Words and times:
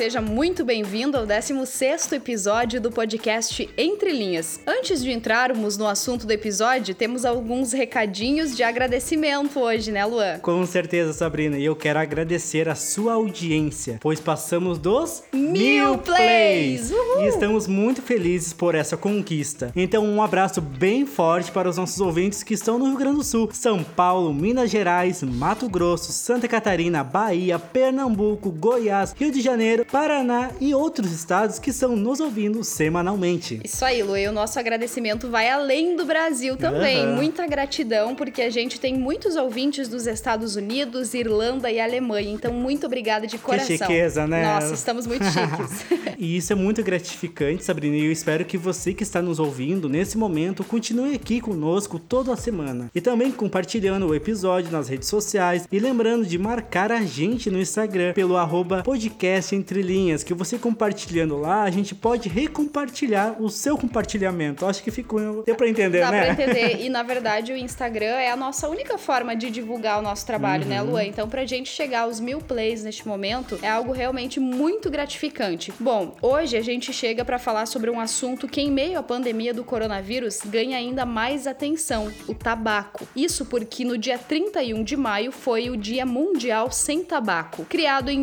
seja 0.00 0.22
muito 0.22 0.64
bem-vindo 0.64 1.18
ao 1.18 1.26
16º 1.26 2.14
episódio 2.14 2.80
do 2.80 2.90
podcast 2.90 3.68
Entre 3.76 4.12
Linhas. 4.12 4.58
Antes 4.66 5.02
de 5.02 5.12
entrarmos 5.12 5.76
no 5.76 5.86
assunto 5.86 6.26
do 6.26 6.32
episódio, 6.32 6.94
temos 6.94 7.26
alguns 7.26 7.74
recadinhos 7.74 8.56
de 8.56 8.62
agradecimento 8.62 9.60
hoje, 9.60 9.92
né, 9.92 10.02
Luan? 10.06 10.38
Com 10.38 10.64
certeza, 10.64 11.12
Sabrina, 11.12 11.58
e 11.58 11.66
eu 11.66 11.76
quero 11.76 11.98
agradecer 11.98 12.66
a 12.66 12.74
sua 12.74 13.12
audiência, 13.12 13.98
pois 14.00 14.18
passamos 14.18 14.78
dos 14.78 15.22
mil, 15.34 15.50
mil 15.50 15.98
plays! 15.98 16.90
Uhul. 16.90 17.24
E 17.24 17.28
estamos 17.28 17.66
muito 17.66 18.00
felizes 18.00 18.54
por 18.54 18.74
essa 18.74 18.96
conquista. 18.96 19.70
Então, 19.76 20.02
um 20.02 20.22
abraço 20.22 20.62
bem 20.62 21.04
forte 21.04 21.52
para 21.52 21.68
os 21.68 21.76
nossos 21.76 22.00
ouvintes 22.00 22.42
que 22.42 22.54
estão 22.54 22.78
no 22.78 22.86
Rio 22.86 22.96
Grande 22.96 23.16
do 23.16 23.22
Sul, 23.22 23.50
São 23.52 23.84
Paulo, 23.84 24.32
Minas 24.32 24.70
Gerais, 24.70 25.22
Mato 25.22 25.68
Grosso, 25.68 26.10
Santa 26.10 26.48
Catarina, 26.48 27.04
Bahia, 27.04 27.58
Pernambuco, 27.58 28.50
Goiás, 28.50 29.14
Rio 29.14 29.30
de 29.30 29.42
Janeiro, 29.42 29.89
Paraná 29.90 30.50
e 30.60 30.72
outros 30.72 31.10
estados 31.10 31.58
que 31.58 31.70
estão 31.70 31.96
nos 31.96 32.20
ouvindo 32.20 32.62
semanalmente. 32.62 33.60
Isso 33.64 33.84
aí, 33.84 34.02
Lu, 34.02 34.16
e 34.16 34.28
o 34.28 34.32
nosso 34.32 34.58
agradecimento 34.58 35.28
vai 35.28 35.48
além 35.50 35.96
do 35.96 36.04
Brasil 36.04 36.56
também. 36.56 37.04
Uhum. 37.04 37.16
Muita 37.16 37.46
gratidão, 37.46 38.14
porque 38.14 38.42
a 38.42 38.50
gente 38.50 38.78
tem 38.78 38.96
muitos 38.96 39.34
ouvintes 39.34 39.88
dos 39.88 40.06
Estados 40.06 40.54
Unidos, 40.54 41.12
Irlanda 41.12 41.70
e 41.70 41.80
Alemanha. 41.80 42.30
Então, 42.30 42.52
muito 42.52 42.86
obrigada 42.86 43.26
de 43.26 43.36
coração. 43.36 43.66
Que 43.66 43.78
chiqueza, 43.78 44.26
né? 44.26 44.44
Nossa, 44.44 44.74
estamos 44.74 45.06
muito 45.06 45.24
chiques. 45.30 46.14
e 46.18 46.36
isso 46.36 46.52
é 46.52 46.56
muito 46.56 46.82
gratificante, 46.82 47.64
Sabrina, 47.64 47.96
e 47.96 48.04
eu 48.04 48.12
espero 48.12 48.44
que 48.44 48.56
você 48.56 48.94
que 48.94 49.02
está 49.02 49.20
nos 49.20 49.40
ouvindo 49.40 49.88
nesse 49.88 50.16
momento 50.16 50.62
continue 50.62 51.14
aqui 51.14 51.40
conosco 51.40 51.98
toda 51.98 52.32
a 52.32 52.36
semana. 52.36 52.90
E 52.94 53.00
também 53.00 53.32
compartilhando 53.32 54.06
o 54.06 54.14
episódio 54.14 54.70
nas 54.70 54.88
redes 54.88 55.08
sociais 55.08 55.66
e 55.70 55.78
lembrando 55.78 56.24
de 56.24 56.38
marcar 56.38 56.92
a 56.92 57.02
gente 57.02 57.50
no 57.50 57.58
Instagram 57.58 58.12
pelo 58.12 58.36
arroba 58.36 58.82
podcast 58.82 59.54
entre 59.54 59.79
linhas, 59.82 60.22
que 60.22 60.34
você 60.34 60.58
compartilhando 60.58 61.36
lá, 61.36 61.62
a 61.62 61.70
gente 61.70 61.94
pode 61.94 62.28
recompartilhar 62.28 63.40
o 63.40 63.48
seu 63.48 63.76
compartilhamento. 63.76 64.66
Acho 64.66 64.82
que 64.82 64.90
ficou. 64.90 65.42
Deu 65.42 65.54
pra 65.54 65.68
entender, 65.68 66.00
Dá 66.00 66.10
né? 66.10 66.26
Dá 66.26 66.34
pra 66.34 66.44
entender. 66.44 66.80
E 66.80 66.88
na 66.88 67.02
verdade 67.02 67.52
o 67.52 67.56
Instagram 67.56 68.16
é 68.16 68.30
a 68.30 68.36
nossa 68.36 68.68
única 68.68 68.96
forma 68.96 69.34
de 69.36 69.50
divulgar 69.50 69.98
o 69.98 70.02
nosso 70.02 70.24
trabalho, 70.24 70.64
né, 70.64 70.80
uhum. 70.80 70.86
né, 70.86 70.92
Luan? 70.92 71.04
Então, 71.04 71.28
pra 71.28 71.44
gente 71.44 71.68
chegar 71.68 72.02
aos 72.02 72.20
mil 72.20 72.38
plays 72.38 72.82
neste 72.82 73.06
momento, 73.06 73.58
é 73.62 73.68
algo 73.68 73.92
realmente 73.92 74.40
muito 74.40 74.90
gratificante. 74.90 75.72
Bom, 75.78 76.16
hoje 76.22 76.56
a 76.56 76.62
gente 76.62 76.92
chega 76.92 77.24
para 77.24 77.38
falar 77.38 77.66
sobre 77.66 77.90
um 77.90 78.00
assunto 78.00 78.48
que, 78.48 78.60
em 78.60 78.70
meio 78.70 78.98
à 78.98 79.02
pandemia 79.02 79.52
do 79.52 79.64
coronavírus, 79.64 80.40
ganha 80.46 80.76
ainda 80.76 81.04
mais 81.04 81.46
atenção: 81.46 82.10
o 82.26 82.34
tabaco. 82.34 83.06
Isso 83.14 83.44
porque 83.44 83.84
no 83.84 83.98
dia 83.98 84.18
31 84.18 84.82
de 84.82 84.96
maio 84.96 85.32
foi 85.32 85.70
o 85.70 85.76
Dia 85.76 86.06
Mundial 86.06 86.70
Sem 86.70 87.04
Tabaco. 87.04 87.64
Criado 87.64 88.10
em 88.10 88.18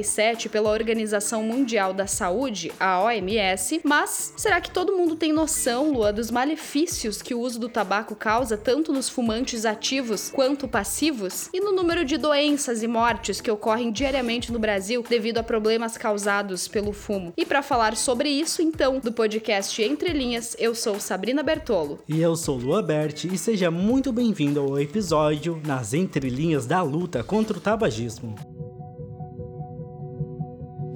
1987 0.00 0.48
pela 0.48 0.70
Organização 0.70 1.42
Mundial 1.42 1.92
da 1.92 2.06
Saúde, 2.06 2.72
a 2.80 3.00
OMS, 3.02 3.80
mas 3.84 4.32
será 4.36 4.60
que 4.60 4.70
todo 4.70 4.96
mundo 4.96 5.16
tem 5.16 5.32
noção, 5.32 5.92
Lua, 5.92 6.12
dos 6.12 6.30
malefícios 6.30 7.22
que 7.22 7.34
o 7.34 7.40
uso 7.40 7.58
do 7.58 7.68
tabaco 7.68 8.14
causa 8.14 8.56
tanto 8.56 8.92
nos 8.92 9.08
fumantes 9.08 9.64
ativos 9.64 10.30
quanto 10.30 10.66
passivos? 10.66 11.48
E 11.52 11.60
no 11.60 11.72
número 11.72 12.04
de 12.04 12.16
doenças 12.16 12.82
e 12.82 12.88
mortes 12.88 13.40
que 13.40 13.50
ocorrem 13.50 13.92
diariamente 13.92 14.52
no 14.52 14.58
Brasil 14.58 15.04
devido 15.08 15.38
a 15.38 15.42
problemas 15.42 15.96
causados 15.96 16.66
pelo 16.66 16.92
fumo? 16.92 17.32
E 17.36 17.44
para 17.44 17.62
falar 17.62 17.96
sobre 17.96 18.28
isso, 18.28 18.62
então, 18.62 18.98
do 18.98 19.12
podcast 19.12 19.80
Entre 19.82 20.12
Linhas, 20.12 20.56
eu 20.58 20.74
sou 20.74 20.98
Sabrina 20.98 21.42
Bertolo. 21.42 22.00
E 22.08 22.20
eu 22.20 22.34
sou 22.36 22.56
Lua 22.56 22.82
Berti, 22.82 23.28
e 23.32 23.38
seja 23.38 23.70
muito 23.70 24.12
bem-vindo 24.12 24.60
ao 24.60 24.78
episódio 24.78 25.60
Nas 25.64 25.94
Entrelinhas 25.94 26.66
da 26.66 26.82
Luta 26.82 27.22
contra 27.22 27.56
o 27.56 27.60
Tabagismo. 27.60 28.49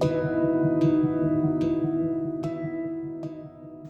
Thank 0.00 0.12
you. 0.12 0.44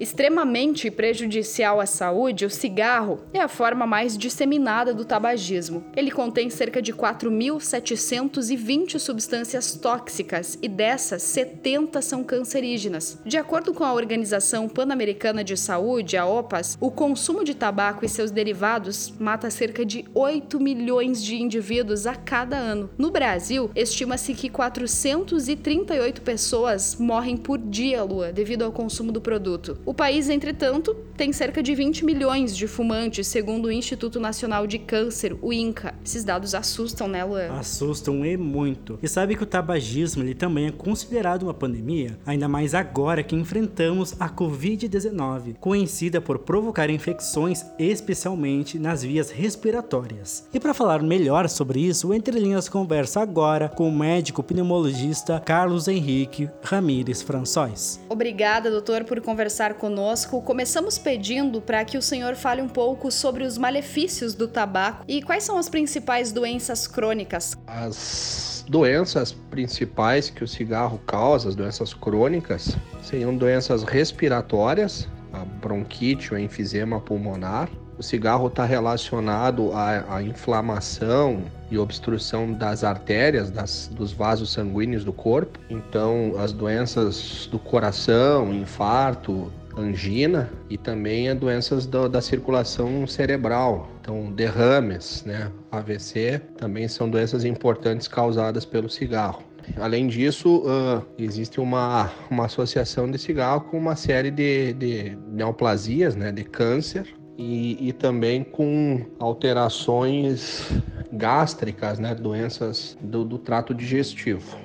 Extremamente 0.00 0.90
prejudicial 0.90 1.80
à 1.80 1.86
saúde, 1.86 2.44
o 2.44 2.50
cigarro 2.50 3.20
é 3.32 3.40
a 3.40 3.46
forma 3.46 3.86
mais 3.86 4.18
disseminada 4.18 4.92
do 4.92 5.04
tabagismo. 5.04 5.84
Ele 5.96 6.10
contém 6.10 6.50
cerca 6.50 6.82
de 6.82 6.92
4.720 6.92 8.98
substâncias 8.98 9.76
tóxicas 9.76 10.58
e 10.60 10.68
dessas, 10.68 11.22
70 11.22 12.02
são 12.02 12.24
cancerígenas. 12.24 13.20
De 13.24 13.38
acordo 13.38 13.72
com 13.72 13.84
a 13.84 13.94
Organização 13.94 14.68
Pan-Americana 14.68 15.44
de 15.44 15.56
Saúde, 15.56 16.16
a 16.16 16.26
OPAS, 16.26 16.76
o 16.80 16.90
consumo 16.90 17.44
de 17.44 17.54
tabaco 17.54 18.04
e 18.04 18.08
seus 18.08 18.32
derivados 18.32 19.14
mata 19.18 19.48
cerca 19.48 19.84
de 19.84 20.04
8 20.12 20.58
milhões 20.58 21.22
de 21.22 21.36
indivíduos 21.36 22.04
a 22.06 22.16
cada 22.16 22.56
ano. 22.56 22.90
No 22.98 23.12
Brasil, 23.12 23.70
estima-se 23.76 24.34
que 24.34 24.50
438 24.50 26.20
pessoas 26.22 26.96
morrem 26.96 27.36
por 27.36 27.58
dia, 27.58 28.02
Lua, 28.02 28.32
devido 28.32 28.62
ao 28.62 28.72
consumo 28.72 29.12
do 29.12 29.20
produto. 29.20 29.83
O 29.86 29.92
país, 29.92 30.30
entretanto, 30.30 30.94
tem 31.14 31.30
cerca 31.30 31.62
de 31.62 31.74
20 31.74 32.06
milhões 32.06 32.56
de 32.56 32.66
fumantes, 32.66 33.26
segundo 33.26 33.66
o 33.66 33.72
Instituto 33.72 34.18
Nacional 34.18 34.66
de 34.66 34.78
Câncer, 34.78 35.36
o 35.42 35.52
INCA. 35.52 35.94
Esses 36.02 36.24
dados 36.24 36.54
assustam, 36.54 37.06
né, 37.06 37.22
Luan? 37.22 37.52
Assustam 37.52 38.24
e 38.24 38.34
muito. 38.34 38.98
E 39.02 39.06
sabe 39.06 39.36
que 39.36 39.42
o 39.42 39.46
tabagismo 39.46 40.22
ele 40.22 40.34
também 40.34 40.68
é 40.68 40.72
considerado 40.72 41.42
uma 41.42 41.52
pandemia, 41.52 42.18
ainda 42.24 42.48
mais 42.48 42.74
agora 42.74 43.22
que 43.22 43.36
enfrentamos 43.36 44.14
a 44.18 44.28
Covid-19, 44.28 45.56
conhecida 45.60 46.18
por 46.18 46.38
provocar 46.38 46.88
infecções 46.88 47.66
especialmente 47.78 48.78
nas 48.78 49.02
vias 49.02 49.30
respiratórias. 49.30 50.48
E 50.54 50.58
para 50.58 50.72
falar 50.72 51.02
melhor 51.02 51.46
sobre 51.46 51.80
isso, 51.80 52.08
o 52.08 52.14
Entre 52.14 52.40
Linhas 52.40 52.70
conversa 52.70 53.20
agora 53.20 53.68
com 53.68 53.86
o 53.86 53.92
médico 53.94 54.42
pneumologista 54.42 55.38
Carlos 55.40 55.88
Henrique 55.88 56.48
Ramires 56.62 57.20
François. 57.20 58.00
Obrigada, 58.08 58.70
doutor, 58.70 59.04
por 59.04 59.20
conversar 59.20 59.73
conosco. 59.74 60.40
Começamos 60.42 60.96
pedindo 60.98 61.60
para 61.60 61.84
que 61.84 61.98
o 61.98 62.02
senhor 62.02 62.34
fale 62.34 62.62
um 62.62 62.68
pouco 62.68 63.10
sobre 63.10 63.44
os 63.44 63.58
malefícios 63.58 64.34
do 64.34 64.48
tabaco 64.48 65.04
e 65.06 65.22
quais 65.22 65.44
são 65.44 65.58
as 65.58 65.68
principais 65.68 66.32
doenças 66.32 66.86
crônicas. 66.86 67.56
As 67.66 68.64
doenças 68.68 69.32
principais 69.32 70.30
que 70.30 70.42
o 70.42 70.48
cigarro 70.48 70.98
causa, 71.06 71.48
as 71.48 71.54
doenças 71.54 71.92
crônicas, 71.92 72.76
seriam 73.02 73.36
doenças 73.36 73.82
respiratórias, 73.82 75.08
a 75.32 75.44
bronquite, 75.44 76.32
o 76.32 76.38
enfisema 76.38 77.00
pulmonar. 77.00 77.68
O 77.96 78.02
cigarro 78.02 78.48
está 78.48 78.64
relacionado 78.64 79.72
à, 79.72 80.16
à, 80.16 80.22
inflamação 80.22 81.44
e 81.70 81.78
obstrução 81.78 82.52
das 82.52 82.82
artérias, 82.82 83.50
das, 83.50 83.88
dos 83.92 84.12
vasos 84.12 84.52
sanguíneos 84.52 85.04
do 85.04 85.12
corpo. 85.12 85.60
Então, 85.70 86.34
as 86.38 86.52
doenças 86.52 87.48
do 87.52 87.58
coração, 87.58 88.52
infarto, 88.52 89.52
angina 89.76 90.50
e 90.68 90.78
também 90.78 91.28
as 91.28 91.38
doenças 91.38 91.86
do, 91.86 92.08
da 92.08 92.20
circulação 92.20 93.06
cerebral. 93.06 93.88
Então, 94.00 94.32
derrames, 94.32 95.24
né? 95.24 95.50
AVC 95.70 96.40
também 96.56 96.88
são 96.88 97.08
doenças 97.08 97.44
importantes 97.44 98.08
causadas 98.08 98.64
pelo 98.64 98.88
cigarro. 98.88 99.42
Além 99.76 100.06
disso, 100.06 100.58
uh, 100.58 101.02
existe 101.18 101.58
uma, 101.58 102.10
uma 102.30 102.46
associação 102.46 103.10
de 103.10 103.18
cigarro 103.18 103.62
com 103.62 103.78
uma 103.78 103.96
série 103.96 104.30
de, 104.30 104.74
de 104.74 105.18
neoplasias, 105.28 106.14
né, 106.14 106.30
de 106.30 106.44
câncer, 106.44 107.06
e, 107.36 107.88
e 107.88 107.92
também 107.92 108.44
com 108.44 109.04
alterações 109.18 110.68
gástricas, 111.12 111.98
né, 111.98 112.14
doenças 112.14 112.96
do, 113.00 113.24
do 113.24 113.38
trato 113.38 113.74
digestivo. 113.74 114.56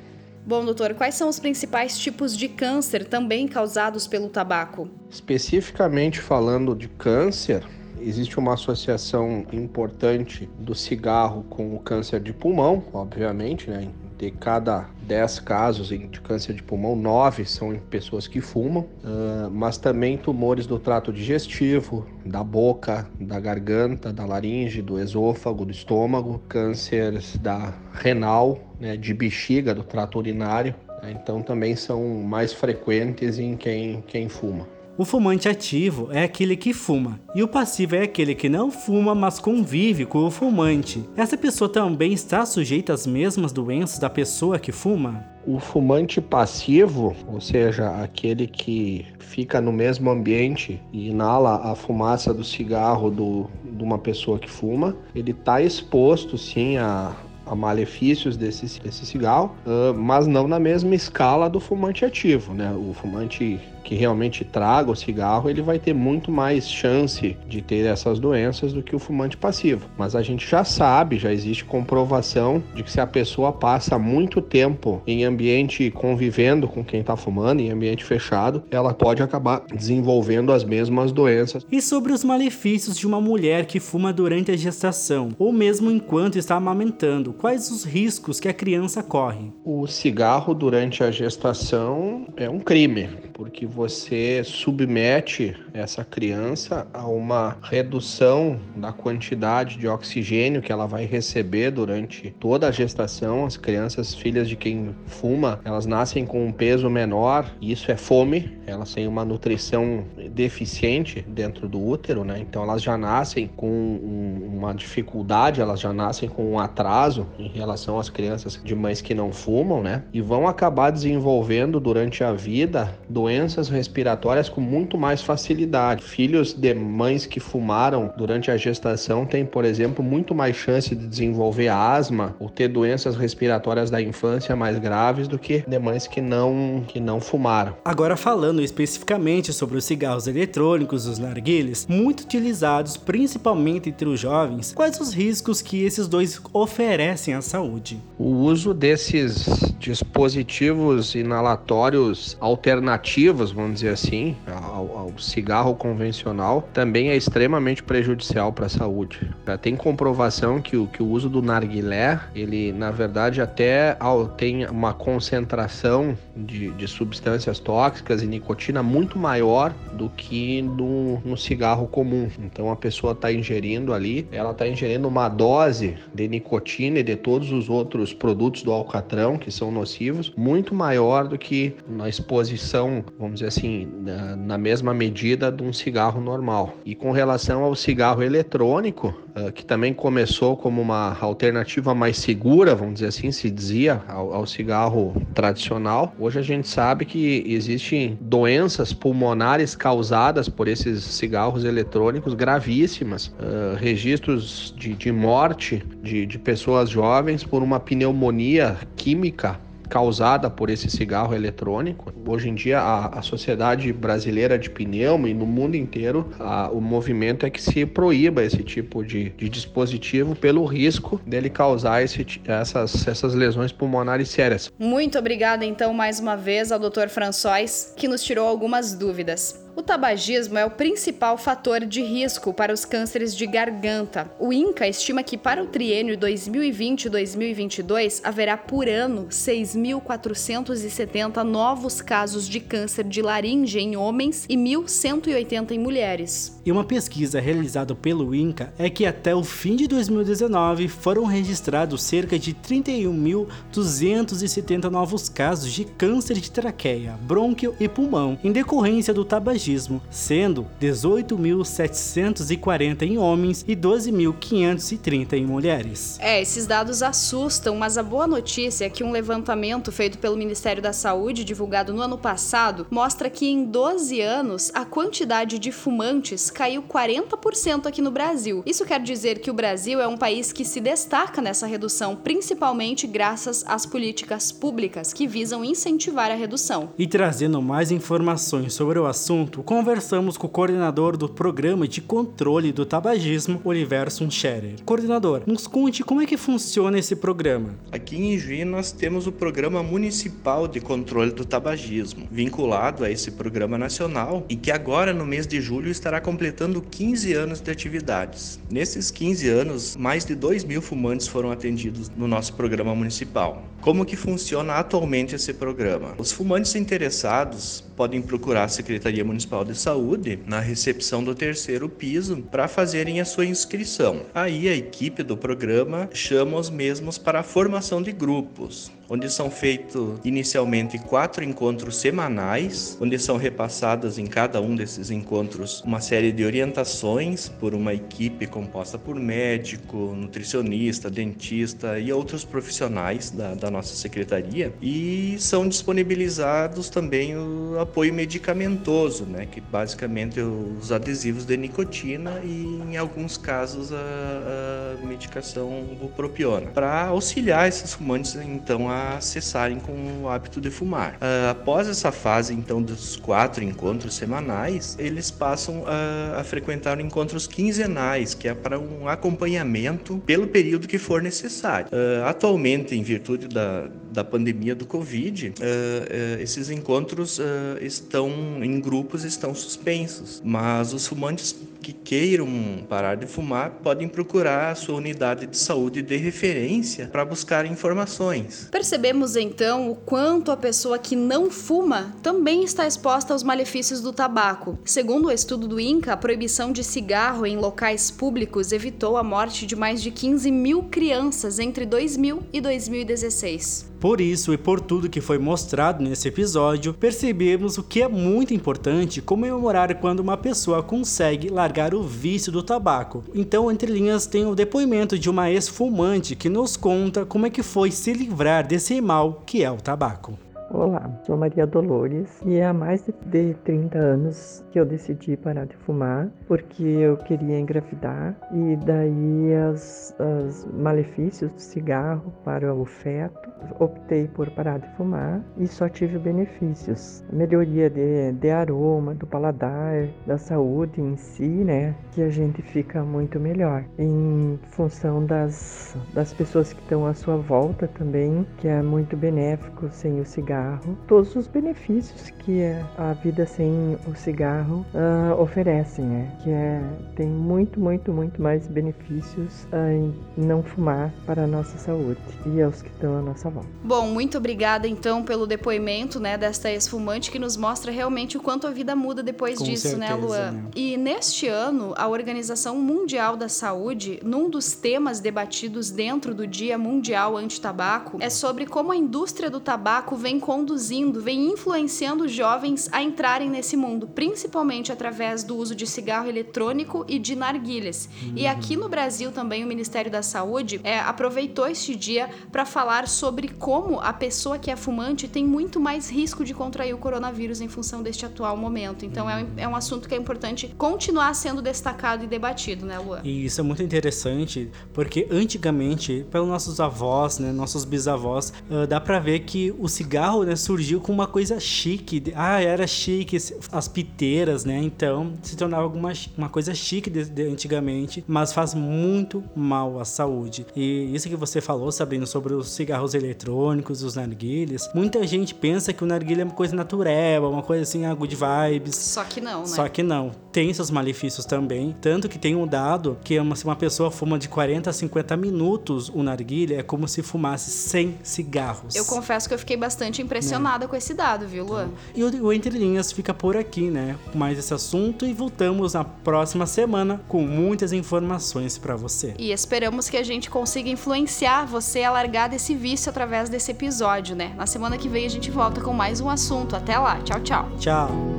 Bom, 0.45 0.65
doutor, 0.65 0.93
quais 0.95 1.15
são 1.15 1.29
os 1.29 1.39
principais 1.39 1.97
tipos 1.97 2.35
de 2.35 2.47
câncer 2.47 3.05
também 3.05 3.47
causados 3.47 4.07
pelo 4.07 4.29
tabaco? 4.29 4.89
Especificamente 5.09 6.19
falando 6.19 6.75
de 6.75 6.87
câncer, 6.87 7.63
existe 7.99 8.39
uma 8.39 8.53
associação 8.53 9.45
importante 9.51 10.49
do 10.57 10.73
cigarro 10.73 11.43
com 11.49 11.75
o 11.75 11.79
câncer 11.79 12.19
de 12.19 12.33
pulmão, 12.33 12.83
obviamente, 12.93 13.69
né? 13.69 13.89
De 14.19 14.29
cada 14.31 14.89
10 15.03 15.39
casos 15.39 15.87
de 15.87 15.97
câncer 16.21 16.53
de 16.53 16.61
pulmão, 16.61 16.93
9 16.93 17.45
são 17.45 17.73
em 17.73 17.79
pessoas 17.79 18.27
que 18.27 18.41
fumam, 18.41 18.85
uh, 19.01 19.49
mas 19.49 19.77
também 19.77 20.17
tumores 20.17 20.67
do 20.67 20.77
trato 20.77 21.13
digestivo, 21.13 22.05
da 22.25 22.43
boca, 22.43 23.07
da 23.17 23.39
garganta, 23.39 24.11
da 24.11 24.25
laringe, 24.25 24.81
do 24.81 24.99
esôfago, 24.99 25.63
do 25.63 25.71
estômago, 25.71 26.41
cânceres 26.49 27.37
da 27.37 27.73
renal, 27.93 28.59
né, 28.77 28.97
de 28.97 29.13
bexiga, 29.13 29.73
do 29.73 29.83
trato 29.83 30.17
urinário. 30.17 30.75
Né, 31.01 31.17
então 31.17 31.41
também 31.41 31.77
são 31.77 32.03
mais 32.21 32.51
frequentes 32.51 33.39
em 33.39 33.55
quem, 33.55 34.03
quem 34.05 34.27
fuma. 34.27 34.67
O 34.99 35.05
fumante 35.05 35.47
ativo 35.47 36.09
é 36.11 36.23
aquele 36.23 36.57
que 36.57 36.73
fuma, 36.73 37.21
e 37.33 37.41
o 37.41 37.47
passivo 37.47 37.95
é 37.95 38.01
aquele 38.01 38.35
que 38.35 38.49
não 38.49 38.69
fuma, 38.69 39.15
mas 39.15 39.39
convive 39.39 40.05
com 40.05 40.25
o 40.25 40.29
fumante. 40.29 41.09
Essa 41.15 41.37
pessoa 41.37 41.69
também 41.69 42.11
está 42.11 42.45
sujeita 42.45 42.91
às 42.91 43.07
mesmas 43.07 43.53
doenças 43.53 43.97
da 43.97 44.09
pessoa 44.09 44.59
que 44.59 44.73
fuma? 44.73 45.23
O 45.47 45.57
fumante 45.57 46.19
passivo, 46.19 47.15
ou 47.29 47.39
seja, 47.39 47.91
aquele 48.03 48.45
que 48.45 49.05
fica 49.19 49.61
no 49.61 49.71
mesmo 49.71 50.09
ambiente 50.09 50.81
e 50.91 51.07
inala 51.11 51.71
a 51.71 51.75
fumaça 51.75 52.33
do 52.33 52.43
cigarro 52.43 53.09
do, 53.09 53.49
de 53.63 53.81
uma 53.81 53.99
pessoa 53.99 54.37
que 54.37 54.51
fuma, 54.51 54.97
ele 55.15 55.31
está 55.31 55.61
exposto 55.61 56.37
sim 56.37 56.75
a, 56.75 57.15
a 57.45 57.55
malefícios 57.55 58.35
desse, 58.35 58.81
desse 58.81 59.05
cigarro, 59.05 59.55
mas 59.95 60.27
não 60.27 60.45
na 60.45 60.59
mesma 60.59 60.93
escala 60.93 61.49
do 61.49 61.61
fumante 61.61 62.03
ativo, 62.03 62.53
né? 62.53 62.71
O 62.73 62.93
fumante 62.93 63.59
que 63.83 63.95
realmente 63.95 64.43
traga 64.43 64.91
o 64.91 64.95
cigarro, 64.95 65.49
ele 65.49 65.61
vai 65.61 65.79
ter 65.79 65.93
muito 65.93 66.31
mais 66.31 66.69
chance 66.69 67.37
de 67.47 67.61
ter 67.61 67.85
essas 67.85 68.19
doenças 68.19 68.73
do 68.73 68.83
que 68.83 68.95
o 68.95 68.99
fumante 68.99 69.37
passivo. 69.37 69.87
Mas 69.97 70.15
a 70.15 70.21
gente 70.21 70.47
já 70.47 70.63
sabe, 70.63 71.17
já 71.17 71.31
existe 71.31 71.65
comprovação 71.65 72.61
de 72.75 72.83
que 72.83 72.91
se 72.91 73.01
a 73.01 73.07
pessoa 73.07 73.51
passa 73.51 73.97
muito 73.97 74.41
tempo 74.41 75.01
em 75.05 75.23
ambiente 75.23 75.91
convivendo 75.91 76.67
com 76.67 76.83
quem 76.83 77.01
está 77.01 77.15
fumando, 77.15 77.61
em 77.61 77.71
ambiente 77.71 78.03
fechado, 78.03 78.63
ela 78.71 78.93
pode 78.93 79.21
acabar 79.21 79.63
desenvolvendo 79.73 80.51
as 80.51 80.63
mesmas 80.63 81.11
doenças. 81.11 81.65
E 81.71 81.81
sobre 81.81 82.13
os 82.13 82.23
malefícios 82.23 82.97
de 82.97 83.07
uma 83.07 83.21
mulher 83.21 83.65
que 83.65 83.79
fuma 83.79 84.13
durante 84.13 84.51
a 84.51 84.57
gestação, 84.57 85.29
ou 85.37 85.51
mesmo 85.51 85.89
enquanto 85.91 86.37
está 86.37 86.55
amamentando, 86.55 87.33
quais 87.33 87.71
os 87.71 87.83
riscos 87.83 88.39
que 88.39 88.47
a 88.47 88.53
criança 88.53 89.01
corre? 89.03 89.51
O 89.63 89.87
cigarro 89.87 90.53
durante 90.53 91.03
a 91.03 91.11
gestação 91.11 92.27
é 92.35 92.49
um 92.49 92.59
crime, 92.59 93.09
porque 93.33 93.65
você 93.69 94.43
submete 94.43 95.55
essa 95.73 96.03
criança 96.03 96.87
a 96.91 97.07
uma 97.07 97.57
redução 97.61 98.59
da 98.75 98.91
quantidade 98.91 99.77
de 99.77 99.87
oxigênio 99.87 100.61
que 100.61 100.71
ela 100.71 100.87
vai 100.87 101.05
receber 101.05 101.71
durante 101.71 102.31
toda 102.39 102.67
a 102.67 102.71
gestação. 102.71 103.45
As 103.45 103.57
crianças, 103.57 104.13
filhas 104.13 104.49
de 104.49 104.55
quem 104.55 104.95
fuma, 105.05 105.59
elas 105.63 105.85
nascem 105.85 106.25
com 106.25 106.47
um 106.47 106.51
peso 106.51 106.89
menor, 106.89 107.49
e 107.61 107.71
isso 107.71 107.91
é 107.91 107.95
fome, 107.95 108.57
elas 108.65 108.93
têm 108.93 109.07
uma 109.07 109.23
nutrição 109.23 110.03
deficiente 110.31 111.23
dentro 111.27 111.67
do 111.67 111.83
útero, 111.85 112.23
né? 112.23 112.39
Então 112.39 112.63
elas 112.63 112.81
já 112.81 112.97
nascem 112.97 113.47
com 113.55 113.69
um, 113.69 114.57
uma 114.57 114.73
dificuldade, 114.73 115.61
elas 115.61 115.79
já 115.79 115.93
nascem 115.93 116.27
com 116.27 116.51
um 116.51 116.59
atraso 116.59 117.27
em 117.37 117.49
relação 117.49 117.99
às 117.99 118.09
crianças 118.09 118.59
de 118.63 118.75
mães 118.75 119.01
que 119.01 119.13
não 119.13 119.31
fumam, 119.31 119.83
né? 119.83 120.03
E 120.11 120.21
vão 120.21 120.47
acabar 120.47 120.89
desenvolvendo 120.89 121.79
durante 121.79 122.23
a 122.23 122.33
vida 122.33 122.97
doenças 123.07 123.58
respiratórias 123.67 124.47
com 124.47 124.61
muito 124.61 124.97
mais 124.97 125.21
facilidade. 125.21 126.03
Filhos 126.03 126.53
de 126.53 126.73
mães 126.73 127.25
que 127.25 127.39
fumaram 127.39 128.13
durante 128.15 128.51
a 128.51 128.57
gestação 128.57 129.25
têm, 129.25 129.45
por 129.45 129.65
exemplo, 129.65 130.03
muito 130.03 130.33
mais 130.33 130.55
chance 130.55 130.95
de 130.95 131.07
desenvolver 131.07 131.67
asma 131.67 132.35
ou 132.39 132.49
ter 132.49 132.67
doenças 132.67 133.15
respiratórias 133.15 133.89
da 133.89 134.01
infância 134.01 134.55
mais 134.55 134.77
graves 134.79 135.27
do 135.27 135.39
que 135.39 135.63
de 135.67 135.79
mães 135.79 136.07
que 136.07 136.21
não 136.21 136.83
que 136.87 136.99
não 136.99 137.19
fumaram. 137.19 137.75
Agora 137.83 138.15
falando 138.15 138.61
especificamente 138.61 139.51
sobre 139.51 139.77
os 139.77 139.85
cigarros 139.85 140.27
eletrônicos, 140.27 141.07
os 141.07 141.17
narguilhos, 141.17 141.87
muito 141.87 142.21
utilizados 142.21 142.95
principalmente 142.95 143.89
entre 143.89 144.07
os 144.07 144.19
jovens, 144.19 144.73
quais 144.73 144.99
os 144.99 145.13
riscos 145.13 145.61
que 145.61 145.83
esses 145.83 146.07
dois 146.07 146.39
oferecem 146.53 147.33
à 147.33 147.41
saúde? 147.41 147.99
O 148.17 148.29
uso 148.29 148.73
desses 148.73 149.73
dispositivos 149.79 151.15
inalatórios 151.15 152.37
alternativos, 152.39 153.48
vamos 153.51 153.75
dizer 153.75 153.89
assim, 153.89 154.35
ao, 154.47 154.97
ao 154.97 155.19
cigarro 155.19 155.75
convencional, 155.75 156.67
também 156.73 157.09
é 157.09 157.15
extremamente 157.15 157.83
prejudicial 157.83 158.51
para 158.51 158.65
a 158.65 158.69
saúde. 158.69 159.29
Já 159.45 159.57
tem 159.57 159.75
comprovação 159.75 160.61
que 160.61 160.77
o, 160.77 160.87
que 160.87 161.01
o 161.01 161.07
uso 161.07 161.29
do 161.29 161.41
narguilé, 161.41 162.19
ele 162.35 162.71
na 162.71 162.91
verdade 162.91 163.41
até 163.41 163.97
tem 164.37 164.65
uma 164.67 164.93
concentração 164.93 166.17
de, 166.45 166.71
de 166.71 166.87
substâncias 166.87 167.59
tóxicas 167.59 168.21
e 168.21 168.27
nicotina 168.27 168.81
muito 168.81 169.17
maior 169.17 169.73
do 169.93 170.09
que 170.09 170.61
no, 170.61 171.19
no 171.25 171.37
cigarro 171.37 171.87
comum. 171.87 172.29
Então 172.39 172.71
a 172.71 172.75
pessoa 172.75 173.13
está 173.13 173.31
ingerindo 173.31 173.93
ali, 173.93 174.27
ela 174.31 174.51
está 174.51 174.67
ingerindo 174.67 175.07
uma 175.07 175.29
dose 175.29 175.95
de 176.13 176.27
nicotina 176.27 176.99
e 176.99 177.03
de 177.03 177.15
todos 177.15 177.51
os 177.51 177.69
outros 177.69 178.13
produtos 178.13 178.63
do 178.63 178.71
alcatrão 178.71 179.37
que 179.37 179.51
são 179.51 179.71
nocivos 179.71 180.31
muito 180.35 180.73
maior 180.73 181.27
do 181.27 181.37
que 181.37 181.75
na 181.87 182.07
exposição, 182.07 183.03
vamos 183.17 183.35
dizer 183.35 183.47
assim, 183.47 183.87
na, 184.01 184.35
na 184.35 184.57
mesma 184.57 184.93
medida 184.93 185.51
de 185.51 185.63
um 185.63 185.73
cigarro 185.73 186.21
normal. 186.21 186.75
E 186.85 186.95
com 186.95 187.11
relação 187.11 187.63
ao 187.63 187.75
cigarro 187.75 188.23
eletrônico, 188.23 189.13
uh, 189.35 189.51
que 189.51 189.65
também 189.65 189.93
começou 189.93 190.55
como 190.55 190.81
uma 190.81 191.17
alternativa 191.19 191.93
mais 191.93 192.17
segura, 192.17 192.75
vamos 192.75 192.95
dizer 192.95 193.07
assim, 193.07 193.31
se 193.31 193.49
dizia 193.49 194.01
ao, 194.07 194.33
ao 194.33 194.45
cigarro 194.45 195.13
tradicional, 195.33 196.13
hoje 196.19 196.28
a 196.37 196.41
gente 196.41 196.67
sabe 196.67 197.05
que 197.05 197.43
existem 197.47 198.17
doenças 198.21 198.93
pulmonares 198.93 199.75
causadas 199.75 200.47
por 200.47 200.67
esses 200.67 201.03
cigarros 201.03 201.63
eletrônicos 201.63 202.33
gravíssimas, 202.33 203.27
uh, 203.27 203.75
registros 203.77 204.73
de, 204.77 204.93
de 204.93 205.11
morte 205.11 205.83
de, 206.03 206.25
de 206.25 206.37
pessoas 206.37 206.89
jovens 206.89 207.43
por 207.43 207.63
uma 207.63 207.79
pneumonia 207.79 208.77
química 208.95 209.59
causada 209.89 210.49
por 210.49 210.69
esse 210.69 210.89
cigarro 210.89 211.33
eletrônico. 211.33 212.13
Hoje 212.25 212.49
em 212.49 212.55
dia, 212.55 212.79
a, 212.79 213.19
a 213.19 213.21
sociedade 213.21 213.91
brasileira 213.91 214.57
de 214.57 214.69
pneumo 214.69 215.27
e 215.27 215.33
no 215.33 215.45
mundo 215.45 215.75
inteiro, 215.75 216.29
a, 216.39 216.69
o 216.69 216.79
movimento 216.79 217.45
é 217.45 217.49
que 217.49 217.61
se 217.61 217.85
proíba 217.85 218.43
esse 218.43 218.63
tipo 218.63 219.03
de, 219.03 219.29
de 219.31 219.49
dispositivo 219.49 220.35
pelo 220.35 220.63
risco 220.65 221.19
dele 221.25 221.49
causar 221.49 222.03
esse, 222.03 222.25
essas, 222.45 223.07
essas 223.07 223.33
lesões 223.33 223.71
pulmonares 223.71 224.29
sérias. 224.29 224.71
Muito 224.77 225.17
obrigada, 225.17 225.65
então, 225.65 225.93
mais 225.93 226.19
uma 226.19 226.35
vez 226.35 226.71
ao 226.71 226.79
Dr. 226.79 227.09
François, 227.09 227.93
que 227.97 228.07
nos 228.07 228.23
tirou 228.23 228.47
algumas 228.47 228.93
dúvidas. 228.93 229.68
O 229.79 229.81
tabagismo 229.81 230.57
é 230.57 230.65
o 230.65 230.71
principal 230.71 231.37
fator 231.37 231.85
de 231.85 232.01
risco 232.01 232.53
para 232.53 232.73
os 232.73 232.83
cânceres 232.83 233.33
de 233.33 233.47
garganta. 233.47 234.29
O 234.37 234.51
INCA 234.51 234.89
estima 234.89 235.23
que 235.23 235.37
para 235.37 235.63
o 235.63 235.67
triênio 235.67 236.17
2020-2022 236.17 238.19
haverá 238.21 238.57
por 238.57 238.89
ano 238.89 239.27
6.470 239.27 241.43
novos 241.43 242.01
casos 242.01 242.49
de 242.49 242.59
câncer 242.59 243.05
de 243.05 243.21
laringe 243.21 243.79
em 243.79 243.95
homens 243.95 244.45
e 244.49 244.57
1.180 244.57 245.71
em 245.71 245.79
mulheres. 245.79 246.58
E 246.69 246.71
uma 246.71 246.83
pesquisa 246.83 247.39
realizada 247.39 247.95
pelo 247.95 248.35
INCA 248.35 248.71
é 248.77 248.91
que 248.91 249.03
até 249.03 249.33
o 249.33 249.43
fim 249.43 249.75
de 249.75 249.87
2019 249.87 250.87
foram 250.87 251.25
registrados 251.25 252.03
cerca 252.03 252.37
de 252.37 252.53
31.270 252.53 254.83
novos 254.83 255.29
casos 255.29 255.73
de 255.73 255.83
câncer 255.83 256.35
de 256.35 256.51
traqueia, 256.51 257.17
brônquio 257.23 257.75
e 257.79 257.89
pulmão 257.89 258.37
em 258.43 258.51
decorrência 258.51 259.15
do 259.15 259.25
tabagismo 259.25 259.99
sendo 260.11 260.67
18.740 260.79 263.01
em 263.01 263.17
homens 263.17 263.65
e 263.67 263.75
12.530 263.75 265.33
em 265.33 265.47
mulheres. 265.47 266.19
É, 266.21 266.39
esses 266.39 266.67
dados 266.67 267.01
assustam, 267.01 267.77
mas 267.77 267.97
a 267.97 268.03
boa 268.03 268.27
notícia 268.27 268.85
é 268.85 268.91
que 268.91 269.03
um 269.03 269.11
levantamento 269.11 269.91
feito 269.91 270.19
pelo 270.19 270.37
Ministério 270.37 270.83
da 270.83 270.93
Saúde, 270.93 271.43
divulgado 271.43 271.91
no 271.91 272.03
ano 272.03 272.19
passado, 272.19 272.85
mostra 272.91 273.27
que 273.27 273.47
em 273.47 273.65
12 273.65 274.21
anos 274.21 274.69
a 274.75 274.85
quantidade 274.85 275.57
de 275.57 275.71
fumantes 275.71 276.58
caiu 276.59 276.83
40% 276.83 277.85
aqui 277.85 278.01
no 278.01 278.11
Brasil. 278.11 278.61
Isso 278.65 278.83
quer 278.83 279.01
dizer 279.01 279.39
que 279.39 279.49
o 279.49 279.53
Brasil 279.53 280.01
é 280.01 280.07
um 280.09 280.17
país 280.17 280.51
que 280.51 280.65
se 280.65 280.81
destaca 280.81 281.41
nessa 281.41 281.65
redução, 281.65 282.17
principalmente 282.17 283.07
graças 283.07 283.63
às 283.65 283.85
políticas 283.85 284.51
públicas 284.51 285.13
que 285.13 285.25
visam 285.25 285.63
incentivar 285.63 286.29
a 286.29 286.35
redução. 286.35 286.89
E 286.97 287.07
trazendo 287.07 287.61
mais 287.61 287.91
informações 287.91 288.73
sobre 288.73 288.99
o 288.99 289.05
assunto, 289.05 289.63
conversamos 289.63 290.35
com 290.35 290.47
o 290.47 290.49
coordenador 290.49 291.15
do 291.15 291.29
Programa 291.29 291.87
de 291.87 292.01
Controle 292.01 292.73
do 292.73 292.85
Tabagismo, 292.85 293.61
Oliver 293.63 294.11
Sunscherer. 294.11 294.83
Coordenador, 294.83 295.43
nos 295.45 295.65
conte 295.65 296.03
como 296.03 296.21
é 296.21 296.25
que 296.25 296.35
funciona 296.35 296.99
esse 296.99 297.15
programa. 297.15 297.69
Aqui 297.89 298.17
em 298.17 298.37
Juí 298.37 298.65
nós 298.65 298.91
temos 298.91 299.27
o 299.27 299.31
Programa 299.31 299.81
Municipal 299.81 300.67
de 300.67 300.81
Controle 300.81 301.31
do 301.31 301.45
Tabagismo, 301.45 302.27
vinculado 302.29 303.05
a 303.05 303.09
esse 303.09 303.31
programa 303.31 303.77
nacional 303.77 304.45
e 304.49 304.57
que 304.57 304.71
agora 304.71 305.13
no 305.13 305.25
mês 305.25 305.47
de 305.47 305.61
julho 305.61 305.89
estará 305.89 306.19
completando 306.39 306.81
15 306.81 307.33
anos 307.33 307.59
de 307.59 307.69
atividades. 307.69 308.61
Nesses 308.71 309.11
15 309.11 309.49
anos, 309.49 309.97
mais 309.97 310.23
de 310.23 310.33
2 310.35 310.63
mil 310.63 310.81
fumantes 310.81 311.27
foram 311.27 311.51
atendidos 311.51 312.09
no 312.15 312.29
nosso 312.29 312.53
programa 312.53 312.95
municipal. 312.95 313.61
Como 313.81 314.05
que 314.05 314.15
funciona 314.15 314.75
atualmente 314.75 315.35
esse 315.35 315.53
programa? 315.53 316.15
Os 316.17 316.31
fumantes 316.31 316.73
interessados 316.75 317.83
podem 317.99 318.21
procurar 318.21 318.63
a 318.63 318.69
Secretaria 318.69 319.25
Municipal 319.25 319.65
de 319.65 319.77
Saúde 319.77 320.39
na 320.47 320.61
recepção 320.61 321.21
do 321.21 321.35
terceiro 321.35 321.89
piso 321.89 322.37
para 322.49 322.65
fazerem 322.65 323.19
a 323.19 323.25
sua 323.25 323.45
inscrição. 323.45 324.21
Aí 324.33 324.69
a 324.69 324.73
equipe 324.73 325.21
do 325.21 325.35
programa 325.35 326.09
chama 326.13 326.57
os 326.57 326.69
mesmos 326.69 327.17
para 327.17 327.41
a 327.41 327.43
formação 327.43 328.01
de 328.01 328.13
grupos 328.13 328.89
onde 329.09 329.29
são 329.29 329.49
feitos 329.49 330.19
inicialmente 330.23 330.99
quatro 330.99 331.43
encontros 331.43 331.97
semanais, 331.97 332.95
onde 333.01 333.17
são 333.17 333.37
repassadas 333.37 334.19
em 334.19 334.27
cada 334.27 334.61
um 334.61 334.75
desses 334.75 335.09
encontros 335.09 335.81
uma 335.81 335.99
série 335.99 336.31
de 336.31 336.45
orientações 336.45 337.49
por 337.49 337.73
uma 337.73 337.93
equipe 337.93 338.45
composta 338.45 338.97
por 338.97 339.15
médico, 339.15 340.13
nutricionista, 340.15 341.09
dentista 341.09 341.99
e 341.99 342.13
outros 342.13 342.45
profissionais 342.45 343.31
da, 343.31 343.55
da 343.55 343.71
nossa 343.71 343.95
secretaria. 343.95 344.71
E 344.81 345.35
são 345.39 345.67
disponibilizados 345.67 346.89
também 346.89 347.35
o 347.35 347.79
apoio 347.89 348.13
medicamentoso, 348.13 349.25
né, 349.25 349.47
que 349.51 349.59
basicamente 349.59 350.39
os 350.39 350.91
adesivos 350.91 351.43
de 351.43 351.57
nicotina 351.57 352.39
e 352.43 352.81
em 352.87 352.97
alguns 352.97 353.35
casos 353.35 353.91
a, 353.91 353.97
a 353.97 355.05
medicação 355.05 355.83
bupropiona, 355.99 356.67
para 356.67 357.07
auxiliar 357.07 357.67
esses 357.67 357.93
fumantes 357.93 358.35
então 358.35 358.89
a 358.89 359.19
cessarem 359.19 359.79
com 359.79 360.21
o 360.21 360.29
hábito 360.29 360.61
de 360.61 360.69
fumar. 360.69 361.15
Uh, 361.15 361.49
após 361.49 361.87
essa 361.87 362.11
fase 362.11 362.53
então 362.53 362.81
dos 362.81 363.15
quatro 363.15 363.63
encontros 363.63 364.13
semanais, 364.13 364.95
eles 364.99 365.31
passam 365.31 365.83
a, 365.87 366.39
a 366.39 366.43
frequentar 366.43 366.99
encontros 366.99 367.47
quinzenais, 367.47 368.35
que 368.35 368.47
é 368.47 368.53
para 368.53 368.79
um 368.79 369.07
acompanhamento 369.07 370.21
pelo 370.25 370.47
período 370.47 370.87
que 370.87 370.99
for 370.99 371.21
necessário. 371.21 371.87
Uh, 371.87 372.25
atualmente, 372.25 372.95
em 372.95 373.01
virtude 373.01 373.47
da, 373.47 373.87
da 374.11 374.23
pandemia 374.23 374.75
do 374.75 374.85
Covid, 374.85 375.49
uh, 375.49 376.41
esses 376.41 376.69
encontros 376.69 377.39
estão 377.79 378.29
em 378.63 378.79
grupos 378.79 379.23
estão 379.23 379.55
suspensos, 379.55 380.41
mas 380.43 380.93
os 380.93 381.07
fumantes 381.07 381.55
que 381.81 381.93
queiram 381.93 382.47
parar 382.87 383.15
de 383.15 383.25
fumar 383.25 383.71
podem 383.83 384.07
procurar 384.07 384.71
a 384.71 384.75
sua 384.75 384.95
unidade 384.95 385.47
de 385.47 385.57
saúde 385.57 386.01
de 386.01 386.17
referência 386.17 387.07
para 387.07 387.25
buscar 387.25 387.65
informações. 387.65 388.67
Percebemos 388.71 389.35
então 389.35 389.89
o 389.89 389.95
quanto 389.95 390.51
a 390.51 390.57
pessoa 390.57 390.99
que 390.99 391.15
não 391.15 391.49
fuma 391.49 392.15
também 392.21 392.63
está 392.63 392.85
exposta 392.85 393.33
aos 393.33 393.43
malefícios 393.43 394.01
do 394.01 394.11
tabaco. 394.11 394.77
Segundo 394.83 395.27
o 395.27 395.31
estudo 395.31 395.67
do 395.67 395.79
INCA, 395.79 396.13
a 396.13 396.17
proibição 396.17 396.71
de 396.71 396.83
cigarro 396.83 397.45
em 397.45 397.57
locais 397.57 398.11
públicos 398.11 398.71
evitou 398.71 399.17
a 399.17 399.23
morte 399.23 399.65
de 399.65 399.75
mais 399.75 400.01
de 400.01 400.11
15 400.11 400.51
mil 400.51 400.83
crianças 400.83 401.59
entre 401.59 401.85
2000 401.85 402.43
e 402.51 402.61
2016. 402.61 403.89
Por 403.99 404.21
isso 404.21 404.53
e 404.53 404.57
por 404.57 404.79
tudo 404.79 405.09
que 405.09 405.19
foi 405.19 405.37
mostrado 405.37 406.01
nesse 406.01 406.29
episódio, 406.29 406.93
percebemos 406.93 407.77
o 407.77 407.83
que 407.83 408.01
é 408.01 408.07
muito 408.07 408.53
importante 408.53 409.21
comemorar 409.21 409.93
quando 409.95 410.21
uma 410.21 410.37
pessoa 410.37 410.81
consegue 410.81 411.49
largar 411.49 411.68
o 411.95 412.03
vício 412.03 412.51
do 412.51 412.63
tabaco. 412.63 413.23
Então, 413.33 413.71
entre 413.71 413.91
linhas, 413.91 414.25
tem 414.25 414.45
o 414.45 414.55
depoimento 414.55 415.17
de 415.17 415.29
uma 415.29 415.49
ex-fumante 415.49 416.35
que 416.35 416.49
nos 416.49 416.75
conta 416.75 417.25
como 417.25 417.45
é 417.45 417.49
que 417.49 417.63
foi 417.63 417.91
se 417.91 418.11
livrar 418.11 418.67
desse 418.67 418.99
mal 418.99 419.43
que 419.45 419.63
é 419.63 419.71
o 419.71 419.77
tabaco. 419.77 420.48
Olá, 420.71 421.09
sou 421.23 421.35
Maria 421.35 421.65
Dolores 421.65 422.39
e 422.45 422.61
há 422.61 422.71
mais 422.71 423.03
de 423.03 423.11
30 423.11 423.97
anos 423.97 424.63
que 424.71 424.79
eu 424.79 424.85
decidi 424.85 425.35
parar 425.35 425.65
de 425.65 425.75
fumar 425.77 426.29
porque 426.47 426.83
eu 426.83 427.17
queria 427.17 427.59
engravidar 427.59 428.37
e 428.53 428.75
daí 428.85 429.49
os 429.71 430.67
malefícios 430.71 431.51
do 431.51 431.59
cigarro 431.59 432.31
para 432.45 432.71
o 432.71 432.85
feto, 432.85 433.49
optei 433.79 434.27
por 434.27 434.47
parar 434.51 434.77
de 434.77 434.87
fumar 434.95 435.41
e 435.57 435.65
só 435.65 435.89
tive 435.89 436.19
benefícios. 436.19 437.23
Melhoria 437.33 437.89
de, 437.89 438.33
de 438.33 438.51
aroma, 438.51 439.15
do 439.15 439.25
paladar, 439.25 440.07
da 440.27 440.37
saúde 440.37 441.01
em 441.01 441.17
si, 441.17 441.47
né? 441.47 441.95
Que 442.11 442.21
a 442.21 442.29
gente 442.29 442.61
fica 442.61 443.01
muito 443.03 443.39
melhor. 443.39 443.83
Em 443.97 444.59
função 444.67 445.25
das, 445.25 445.97
das 446.13 446.31
pessoas 446.31 446.73
que 446.73 446.81
estão 446.81 447.07
à 447.07 447.13
sua 447.15 447.37
volta 447.37 447.87
também, 447.87 448.45
que 448.57 448.67
é 448.67 448.83
muito 448.83 449.17
benéfico 449.17 449.89
sem 449.89 450.19
o 450.19 450.25
cigarro 450.25 450.58
cigarro, 450.59 450.97
todos 451.07 451.35
os 451.35 451.47
benefícios 451.47 452.29
que 452.39 452.61
a 452.97 453.13
vida 453.13 453.45
sem 453.45 453.97
o 454.07 454.15
cigarro 454.15 454.85
uh, 454.93 455.41
oferece, 455.41 456.01
né? 456.01 456.31
Que 456.43 456.49
é, 456.49 456.81
tem 457.15 457.27
muito, 457.27 457.79
muito, 457.79 458.11
muito 458.11 458.41
mais 458.41 458.67
benefícios 458.67 459.63
uh, 459.71 459.91
em 459.91 460.13
não 460.37 460.61
fumar 460.61 461.11
para 461.25 461.43
a 461.43 461.47
nossa 461.47 461.77
saúde 461.77 462.19
e 462.45 462.61
aos 462.61 462.81
que 462.81 462.89
estão 462.89 463.17
à 463.17 463.21
nossa 463.21 463.49
volta. 463.49 463.69
Bom, 463.83 464.07
muito 464.07 464.37
obrigada 464.37 464.87
então 464.87 465.23
pelo 465.23 465.47
depoimento, 465.47 466.19
né, 466.19 466.37
desta 466.37 466.69
ex-fumante 466.69 467.31
que 467.31 467.39
nos 467.39 467.55
mostra 467.55 467.91
realmente 467.91 468.37
o 468.37 468.41
quanto 468.41 468.67
a 468.67 468.71
vida 468.71 468.95
muda 468.95 469.23
depois 469.23 469.59
Com 469.59 469.65
disso, 469.65 469.97
né, 469.97 470.07
certeza, 470.07 470.17
né, 470.17 470.27
Luan? 470.27 470.51
Né? 470.51 470.63
E 470.75 470.97
neste 470.97 471.47
ano, 471.47 471.93
a 471.95 472.07
Organização 472.07 472.77
Mundial 472.77 473.37
da 473.37 473.47
Saúde, 473.47 474.19
num 474.23 474.49
dos 474.49 474.73
temas 474.73 475.19
debatidos 475.19 475.91
dentro 475.91 476.33
do 476.33 476.45
Dia 476.45 476.77
Mundial 476.77 477.37
Anti-Tabaco, 477.37 478.17
é 478.19 478.29
sobre 478.29 478.65
como 478.65 478.91
a 478.91 478.95
indústria 478.95 479.49
do 479.49 479.59
tabaco 479.59 480.15
vem 480.15 480.39
conduzindo, 480.49 481.21
vem 481.21 481.51
influenciando 481.51 482.27
jovens 482.27 482.89
a 482.91 483.03
entrarem 483.03 483.51
nesse 483.51 483.77
mundo, 483.77 484.07
principalmente 484.07 484.91
através 484.91 485.43
do 485.43 485.55
uso 485.55 485.75
de 485.75 485.85
cigarro 485.85 486.27
eletrônico 486.27 487.05
e 487.07 487.19
de 487.19 487.35
narguilhas. 487.35 488.09
Uhum. 488.23 488.33
E 488.35 488.47
aqui 488.47 488.75
no 488.75 488.89
Brasil 488.89 489.31
também 489.31 489.63
o 489.63 489.67
Ministério 489.67 490.09
da 490.09 490.23
Saúde 490.23 490.81
é, 490.83 490.97
aproveitou 490.97 491.67
este 491.67 491.95
dia 491.95 492.31
para 492.51 492.65
falar 492.65 493.07
sobre 493.07 493.49
como 493.49 493.99
a 493.99 494.11
pessoa 494.11 494.57
que 494.57 494.71
é 494.71 494.75
fumante 494.75 495.27
tem 495.27 495.45
muito 495.45 495.79
mais 495.79 496.09
risco 496.09 496.43
de 496.43 496.51
contrair 496.51 496.95
o 496.95 496.97
coronavírus 496.97 497.61
em 497.61 497.67
função 497.67 498.01
deste 498.01 498.25
atual 498.25 498.57
momento. 498.57 499.05
Então 499.05 499.29
é, 499.29 499.45
é 499.55 499.67
um 499.67 499.75
assunto 499.75 500.09
que 500.09 500.15
é 500.15 500.17
importante 500.17 500.73
continuar 500.79 501.31
sendo 501.35 501.61
destacado 501.61 502.23
e 502.23 502.27
debatido, 502.27 502.87
né, 502.87 502.97
Luan? 502.97 503.21
E 503.23 503.45
isso 503.45 503.61
é 503.61 503.63
muito 503.63 503.83
interessante, 503.83 504.71
porque 504.93 505.27
antigamente, 505.29 506.25
pelos 506.31 506.47
nossos 506.47 506.79
avós, 506.79 507.37
né, 507.37 507.51
nossos 507.51 507.85
bisavós, 507.85 508.51
uh, 508.67 508.87
dá 508.87 508.99
para 508.99 509.19
ver 509.19 509.41
que 509.41 509.71
o 509.77 509.87
cigarro 509.87 510.38
né, 510.43 510.55
surgiu 510.55 510.99
com 510.99 511.11
uma 511.11 511.27
coisa 511.27 511.59
chique. 511.59 512.33
Ah, 512.35 512.61
era 512.61 512.85
chique, 512.87 513.37
as 513.71 513.87
piteiras, 513.87 514.65
né? 514.65 514.77
Então 514.77 515.33
se 515.41 515.55
tornava 515.55 515.83
alguma, 515.83 516.11
uma 516.37 516.49
coisa 516.49 516.73
chique 516.73 517.09
de, 517.09 517.25
de, 517.25 517.43
antigamente, 517.43 518.23
mas 518.27 518.53
faz 518.53 518.73
muito 518.73 519.43
mal 519.55 519.99
à 519.99 520.05
saúde. 520.05 520.65
E 520.75 521.13
isso 521.13 521.29
que 521.29 521.35
você 521.35 521.61
falou, 521.61 521.91
Sabrina, 521.91 522.25
sobre 522.25 522.53
os 522.53 522.69
cigarros 522.69 523.13
eletrônicos, 523.13 524.03
os 524.03 524.15
narguilhas, 524.15 524.89
muita 524.93 525.25
gente 525.25 525.53
pensa 525.53 525.93
que 525.93 526.03
o 526.03 526.07
narguilha 526.07 526.41
é 526.41 526.45
uma 526.45 526.53
coisa 526.53 526.75
natural, 526.75 527.51
uma 527.51 527.63
coisa 527.63 527.83
assim, 527.83 528.05
ah, 528.05 528.13
good 528.13 528.35
vibes. 528.35 528.95
Só 528.95 529.23
que 529.23 529.41
não, 529.41 529.61
né? 529.61 529.67
Só 529.67 529.87
que 529.87 530.03
não. 530.03 530.31
Tem 530.51 530.73
seus 530.73 530.89
malefícios 530.89 531.45
também. 531.45 531.95
Tanto 532.01 532.27
que 532.27 532.39
tem 532.39 532.55
um 532.55 532.67
dado 532.67 533.17
que 533.23 533.39
uma, 533.39 533.55
se 533.55 533.65
uma 533.65 533.75
pessoa 533.75 534.11
fuma 534.11 534.37
de 534.37 534.47
40 534.49 534.89
a 534.89 534.93
50 534.93 535.37
minutos 535.37 536.09
o 536.09 536.23
narguilha, 536.23 536.79
é 536.79 536.83
como 536.83 537.07
se 537.07 537.21
fumasse 537.21 537.71
100 537.71 538.19
cigarros. 538.23 538.95
Eu 538.95 539.05
confesso 539.05 539.47
que 539.47 539.53
eu 539.53 539.59
fiquei 539.59 539.77
bastante 539.77 540.21
impressionada 540.29 540.87
com 540.87 540.95
esse 540.95 541.13
dado, 541.13 541.47
viu, 541.47 541.65
Luan? 541.65 541.89
E 542.15 542.23
o, 542.23 542.45
o 542.45 542.53
Entre 542.53 542.77
Linhas 542.77 543.11
fica 543.11 543.33
por 543.33 543.57
aqui, 543.57 543.89
né? 543.89 544.15
Com 544.31 544.37
mais 544.37 544.59
esse 544.59 544.73
assunto 544.73 545.25
e 545.25 545.33
voltamos 545.33 545.93
na 545.95 546.03
próxima 546.03 546.67
semana 546.67 547.19
com 547.27 547.41
muitas 547.41 547.91
informações 547.91 548.77
para 548.77 548.95
você. 548.95 549.33
E 549.39 549.51
esperamos 549.51 550.07
que 550.07 550.17
a 550.17 550.23
gente 550.23 550.49
consiga 550.49 550.89
influenciar 550.89 551.65
você 551.65 552.03
a 552.03 552.11
largar 552.11 552.47
desse 552.47 552.75
vício 552.75 553.09
através 553.09 553.49
desse 553.49 553.71
episódio, 553.71 554.35
né? 554.35 554.53
Na 554.55 554.67
semana 554.67 554.97
que 554.97 555.09
vem 555.09 555.25
a 555.25 555.29
gente 555.29 555.49
volta 555.49 555.81
com 555.81 555.93
mais 555.93 556.21
um 556.21 556.29
assunto. 556.29 556.75
Até 556.75 556.97
lá. 556.97 557.19
Tchau, 557.23 557.39
tchau. 557.39 557.69
Tchau. 557.79 558.38